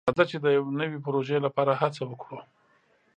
راځه 0.07 0.23
چې 0.29 0.37
د 0.41 0.45
یو 0.57 0.65
نوي 0.81 0.97
پروژې 1.05 1.37
لپاره 1.45 1.71
هڅه 1.81 2.01
وکړو. 2.05 2.39